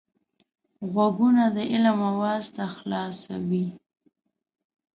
غوږونه 0.91 1.43
د 1.55 1.57
علم 1.71 1.97
آواز 2.13 2.43
ته 2.55 2.63
خلاص 2.75 3.17
وي 3.47 3.67